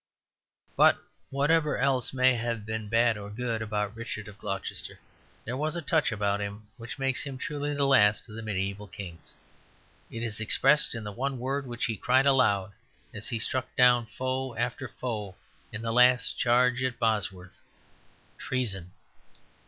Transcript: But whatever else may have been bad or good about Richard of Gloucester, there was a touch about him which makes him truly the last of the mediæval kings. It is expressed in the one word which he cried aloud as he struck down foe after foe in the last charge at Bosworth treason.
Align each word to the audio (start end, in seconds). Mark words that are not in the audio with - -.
But 0.75 0.97
whatever 1.29 1.77
else 1.77 2.11
may 2.11 2.33
have 2.33 2.65
been 2.65 2.87
bad 2.89 3.19
or 3.19 3.29
good 3.29 3.61
about 3.61 3.95
Richard 3.95 4.27
of 4.27 4.39
Gloucester, 4.39 4.97
there 5.45 5.55
was 5.55 5.75
a 5.75 5.81
touch 5.83 6.11
about 6.11 6.41
him 6.41 6.67
which 6.77 6.97
makes 6.97 7.21
him 7.23 7.37
truly 7.37 7.75
the 7.75 7.85
last 7.85 8.27
of 8.27 8.33
the 8.33 8.41
mediæval 8.41 8.91
kings. 8.91 9.35
It 10.09 10.23
is 10.23 10.39
expressed 10.39 10.95
in 10.95 11.03
the 11.03 11.11
one 11.11 11.37
word 11.37 11.67
which 11.67 11.85
he 11.85 11.97
cried 11.97 12.25
aloud 12.25 12.71
as 13.13 13.29
he 13.29 13.37
struck 13.37 13.75
down 13.75 14.07
foe 14.07 14.55
after 14.55 14.87
foe 14.87 15.35
in 15.71 15.83
the 15.83 15.93
last 15.93 16.35
charge 16.35 16.81
at 16.81 16.97
Bosworth 16.97 17.61
treason. 18.39 18.93